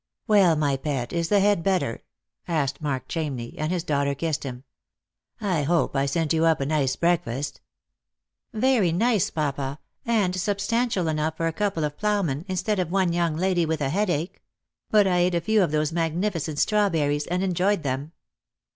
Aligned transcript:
"Well, 0.25 0.55
my 0.55 0.77
pet, 0.77 1.13
is 1.13 1.29
the 1.29 1.41
head 1.41 1.61
better?" 1.61 2.01
asked 2.47 2.81
Mark 2.81 3.07
Chamney, 3.07 3.55
as 3.59 3.69
his 3.69 3.83
daughter 3.83 4.15
kissed 4.15 4.41
him." 4.43 4.63
I 5.39 5.61
hope 5.61 5.95
I 5.95 6.07
sent 6.07 6.33
you 6.33 6.43
up 6.43 6.59
a 6.59 6.65
nice 6.65 6.95
breakfast."" 6.95 7.61
Very 8.51 8.91
nice, 8.91 9.29
papa, 9.29 9.77
and 10.03 10.35
substantial 10.35 11.07
enough 11.07 11.37
for 11.37 11.45
a 11.45 11.53
couple 11.53 11.83
of 11.83 11.97
ploughmen, 11.99 12.45
instead 12.47 12.79
of 12.79 12.89
one 12.89 13.13
young 13.13 13.35
lady 13.37 13.63
with 13.63 13.79
a 13.79 13.89
headache. 13.89 14.41
But 14.89 15.05
I 15.05 15.19
ate 15.19 15.35
a 15.35 15.39
few 15.41 15.61
of 15.61 15.69
those 15.69 15.91
magnificent 15.91 16.57
strawberries, 16.57 17.27
and 17.27 17.43
enjoyed 17.43 17.83
them." 17.83 18.11